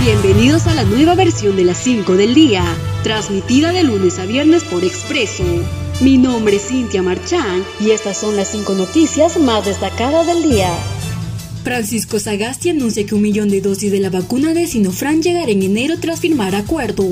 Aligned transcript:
Bienvenidos 0.00 0.66
a 0.66 0.74
la 0.74 0.84
nueva 0.84 1.14
versión 1.14 1.56
de 1.56 1.64
las 1.64 1.76
5 1.76 2.14
del 2.14 2.32
día, 2.32 2.64
transmitida 3.02 3.70
de 3.70 3.84
lunes 3.84 4.18
a 4.18 4.24
viernes 4.24 4.64
por 4.64 4.82
Expreso. 4.82 5.44
Mi 6.00 6.16
nombre 6.16 6.56
es 6.56 6.68
Cintia 6.68 7.02
Marchán 7.02 7.62
y 7.78 7.90
estas 7.90 8.16
son 8.16 8.34
las 8.34 8.48
5 8.48 8.72
noticias 8.76 9.38
más 9.38 9.66
destacadas 9.66 10.26
del 10.26 10.42
día. 10.42 10.72
Francisco 11.64 12.18
Sagasti 12.18 12.70
anuncia 12.70 13.04
que 13.04 13.14
un 13.14 13.20
millón 13.20 13.50
de 13.50 13.60
dosis 13.60 13.92
de 13.92 14.00
la 14.00 14.08
vacuna 14.08 14.54
de 14.54 14.66
Sinofran 14.66 15.20
llegará 15.20 15.52
en 15.52 15.64
enero 15.64 15.96
tras 16.00 16.20
firmar 16.20 16.54
acuerdo. 16.54 17.04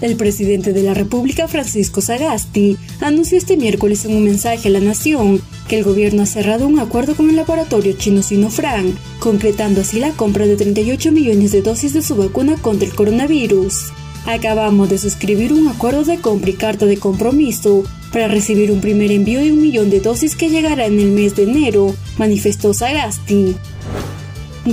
El 0.00 0.16
presidente 0.16 0.72
de 0.74 0.82
la 0.82 0.92
República, 0.92 1.48
Francisco 1.48 2.02
Sagasti, 2.02 2.76
anunció 3.00 3.38
este 3.38 3.56
miércoles 3.56 4.04
en 4.04 4.14
un 4.14 4.24
mensaje 4.24 4.68
a 4.68 4.70
la 4.70 4.80
nación 4.80 5.40
que 5.68 5.78
el 5.78 5.84
gobierno 5.84 6.22
ha 6.22 6.26
cerrado 6.26 6.66
un 6.66 6.78
acuerdo 6.78 7.16
con 7.16 7.30
el 7.30 7.36
laboratorio 7.36 7.94
chino 7.94 8.22
Sinofran, 8.22 8.94
concretando 9.20 9.80
así 9.80 9.98
la 9.98 10.10
compra 10.10 10.46
de 10.46 10.56
38 10.56 11.12
millones 11.12 11.52
de 11.52 11.62
dosis 11.62 11.94
de 11.94 12.02
su 12.02 12.14
vacuna 12.14 12.56
contra 12.60 12.86
el 12.86 12.94
coronavirus. 12.94 13.92
Acabamos 14.26 14.90
de 14.90 14.98
suscribir 14.98 15.52
un 15.52 15.68
acuerdo 15.68 16.04
de 16.04 16.18
compra 16.18 16.50
y 16.50 16.54
carta 16.54 16.84
de 16.84 16.98
compromiso 16.98 17.84
para 18.12 18.28
recibir 18.28 18.72
un 18.72 18.80
primer 18.80 19.10
envío 19.12 19.40
de 19.40 19.52
un 19.52 19.62
millón 19.62 19.88
de 19.88 20.00
dosis 20.00 20.36
que 20.36 20.50
llegará 20.50 20.86
en 20.86 21.00
el 21.00 21.10
mes 21.10 21.36
de 21.36 21.44
enero, 21.44 21.94
manifestó 22.18 22.74
Sagasti. 22.74 23.56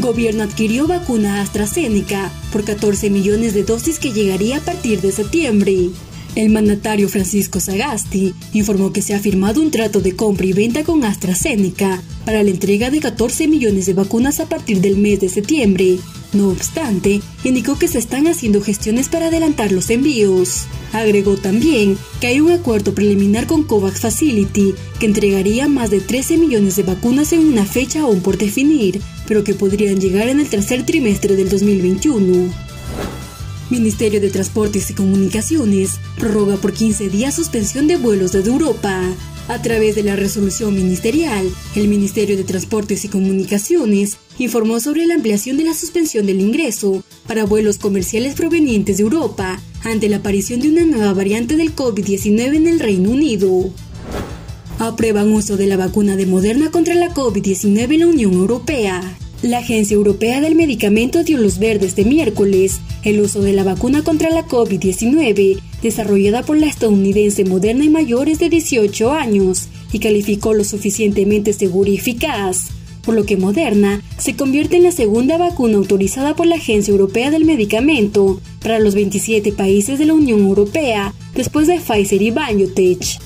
Gobierno 0.01 0.43
adquirió 0.43 0.87
vacuna 0.87 1.41
AstraZeneca 1.41 2.31
por 2.51 2.63
14 2.63 3.09
millones 3.09 3.53
de 3.53 3.63
dosis 3.63 3.99
que 3.99 4.11
llegaría 4.11 4.57
a 4.57 4.61
partir 4.61 5.01
de 5.01 5.11
septiembre. 5.11 5.89
El 6.35 6.49
mandatario 6.49 7.09
Francisco 7.09 7.59
Sagasti 7.59 8.33
informó 8.53 8.91
que 8.91 9.03
se 9.03 9.13
ha 9.13 9.19
firmado 9.19 9.61
un 9.61 9.69
trato 9.69 10.01
de 10.01 10.15
compra 10.15 10.47
y 10.47 10.53
venta 10.53 10.83
con 10.83 11.03
AstraZeneca 11.03 12.01
para 12.25 12.41
la 12.41 12.49
entrega 12.49 12.89
de 12.89 12.99
14 12.99 13.47
millones 13.47 13.85
de 13.85 13.93
vacunas 13.93 14.39
a 14.39 14.49
partir 14.49 14.81
del 14.81 14.97
mes 14.97 15.19
de 15.19 15.29
septiembre. 15.29 15.99
No 16.33 16.49
obstante, 16.49 17.21
indicó 17.43 17.77
que 17.77 17.87
se 17.87 17.99
están 17.99 18.25
haciendo 18.25 18.61
gestiones 18.61 19.09
para 19.09 19.27
adelantar 19.27 19.71
los 19.71 19.91
envíos. 19.91 20.65
Agregó 20.91 21.35
también 21.35 21.99
que 22.19 22.27
hay 22.27 22.39
un 22.39 22.51
acuerdo 22.51 22.95
preliminar 22.95 23.45
con 23.45 23.63
COVAX 23.63 24.01
Facility 24.01 24.73
que 24.99 25.05
entregaría 25.05 25.67
más 25.67 25.91
de 25.91 26.01
13 26.01 26.37
millones 26.37 26.75
de 26.75 26.83
vacunas 26.83 27.31
en 27.33 27.45
una 27.45 27.65
fecha 27.65 28.01
aún 28.01 28.21
por 28.21 28.39
definir, 28.39 28.99
pero 29.27 29.43
que 29.43 29.53
podrían 29.53 30.01
llegar 30.01 30.27
en 30.29 30.39
el 30.39 30.49
tercer 30.49 30.83
trimestre 30.83 31.35
del 31.35 31.49
2021. 31.49 32.72
Ministerio 33.73 34.21
de 34.21 34.29
Transportes 34.29 34.91
y 34.91 34.93
Comunicaciones 34.93 35.93
prorroga 36.19 36.57
por 36.57 36.73
15 36.73 37.09
días 37.09 37.33
suspensión 37.33 37.87
de 37.87 37.97
vuelos 37.97 38.31
desde 38.31 38.51
Europa. 38.51 39.01
A 39.47 39.61
través 39.63 39.95
de 39.95 40.03
la 40.03 40.15
resolución 40.15 40.75
ministerial, 40.75 41.49
el 41.75 41.87
Ministerio 41.87 42.37
de 42.37 42.43
Transportes 42.43 43.03
y 43.03 43.07
Comunicaciones 43.07 44.17
informó 44.37 44.79
sobre 44.79 45.07
la 45.07 45.15
ampliación 45.15 45.57
de 45.57 45.63
la 45.63 45.73
suspensión 45.73 46.27
del 46.27 46.39
ingreso 46.39 47.03
para 47.25 47.45
vuelos 47.45 47.79
comerciales 47.79 48.35
provenientes 48.35 48.97
de 48.97 49.03
Europa 49.03 49.59
ante 49.83 50.07
la 50.07 50.17
aparición 50.17 50.59
de 50.59 50.69
una 50.69 50.85
nueva 50.85 51.13
variante 51.13 51.57
del 51.57 51.75
COVID-19 51.75 52.55
en 52.55 52.67
el 52.67 52.79
Reino 52.79 53.09
Unido. 53.09 53.71
Aprueban 54.77 55.31
uso 55.31 55.57
de 55.57 55.65
la 55.65 55.77
vacuna 55.77 56.15
de 56.15 56.27
Moderna 56.27 56.69
contra 56.69 56.93
la 56.93 57.11
COVID-19 57.11 57.93
en 57.95 57.99
la 58.01 58.07
Unión 58.07 58.33
Europea. 58.33 59.17
La 59.43 59.57
Agencia 59.57 59.95
Europea 59.95 60.39
del 60.39 60.55
Medicamento 60.55 61.25
dio 61.25 61.37
luz 61.37 61.59
verde 61.59 61.85
este 61.85 62.05
miércoles 62.05 62.79
el 63.03 63.19
uso 63.19 63.41
de 63.41 63.51
la 63.51 63.65
vacuna 63.65 64.01
contra 64.01 64.29
la 64.29 64.47
COVID-19, 64.47 65.59
desarrollada 65.81 66.43
por 66.43 66.57
la 66.57 66.67
estadounidense 66.67 67.43
Moderna 67.43 67.83
y 67.83 67.89
mayores 67.89 68.39
de 68.39 68.47
18 68.47 69.11
años, 69.11 69.67
y 69.91 69.99
calificó 69.99 70.53
lo 70.53 70.63
suficientemente 70.63 71.51
segura 71.51 71.89
y 71.89 71.97
eficaz, 71.97 72.69
por 73.03 73.15
lo 73.15 73.25
que 73.25 73.35
Moderna 73.35 74.01
se 74.17 74.37
convierte 74.37 74.77
en 74.77 74.83
la 74.83 74.93
segunda 74.93 75.37
vacuna 75.37 75.75
autorizada 75.75 76.37
por 76.37 76.47
la 76.47 76.55
Agencia 76.55 76.93
Europea 76.93 77.29
del 77.29 77.43
Medicamento 77.43 78.39
para 78.61 78.79
los 78.79 78.95
27 78.95 79.51
países 79.51 79.99
de 79.99 80.05
la 80.05 80.13
Unión 80.13 80.39
Europea, 80.39 81.13
después 81.35 81.67
de 81.67 81.81
Pfizer 81.81 82.21
y 82.21 82.31
BioNTech 82.31 83.19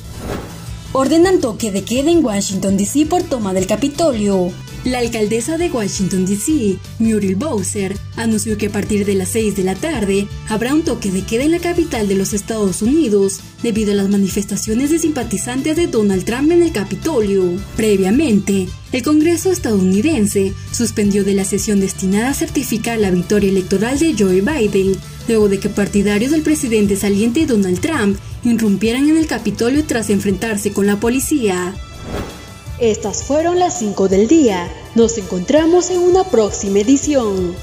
ordenan 0.93 1.41
toque 1.41 1.71
de 1.71 1.83
queda 1.83 2.09
en 2.09 2.25
Washington, 2.25 2.75
D.C. 2.75 3.05
por 3.05 3.21
toma 3.21 3.53
del 3.53 3.67
Capitolio. 3.67 4.51
La 4.87 4.99
alcaldesa 4.99 5.57
de 5.57 5.69
Washington, 5.69 6.25
D.C., 6.25 6.77
Muriel 6.99 7.35
Bowser, 7.35 7.93
anunció 8.15 8.57
que 8.57 8.67
a 8.67 8.71
partir 8.71 9.05
de 9.05 9.15
las 9.15 9.27
6 9.27 9.57
de 9.57 9.65
la 9.65 9.75
tarde 9.75 10.29
habrá 10.47 10.73
un 10.73 10.83
toque 10.83 11.11
de 11.11 11.23
queda 11.23 11.43
en 11.43 11.51
la 11.51 11.59
capital 11.59 12.07
de 12.07 12.15
los 12.15 12.31
Estados 12.31 12.81
Unidos 12.81 13.41
debido 13.61 13.91
a 13.91 13.95
las 13.95 14.07
manifestaciones 14.07 14.89
de 14.89 14.99
simpatizantes 14.99 15.75
de 15.75 15.87
Donald 15.87 16.23
Trump 16.23 16.53
en 16.53 16.63
el 16.63 16.71
Capitolio. 16.71 17.51
Previamente, 17.75 18.69
el 18.93 19.03
Congreso 19.03 19.51
estadounidense 19.51 20.53
suspendió 20.71 21.25
de 21.25 21.33
la 21.33 21.43
sesión 21.43 21.81
destinada 21.81 22.29
a 22.29 22.33
certificar 22.33 22.97
la 22.97 23.11
victoria 23.11 23.49
electoral 23.49 23.99
de 23.99 24.15
Joe 24.17 24.39
Biden, 24.39 24.95
luego 25.27 25.49
de 25.49 25.59
que 25.59 25.67
partidarios 25.67 26.31
del 26.31 26.43
presidente 26.43 26.95
saliente 26.95 27.45
Donald 27.45 27.81
Trump 27.81 28.17
irrumpieran 28.45 29.09
en 29.09 29.17
el 29.17 29.27
Capitolio 29.27 29.83
tras 29.83 30.09
enfrentarse 30.09 30.71
con 30.71 30.87
la 30.87 30.97
policía. 30.97 31.75
Estas 32.79 33.23
fueron 33.23 33.57
las 33.57 33.79
5 33.79 34.07
del 34.07 34.27
día. 34.27 34.69
Nos 34.93 35.17
encontramos 35.17 35.89
en 35.89 35.99
una 35.99 36.23
próxima 36.23 36.79
edición. 36.79 37.55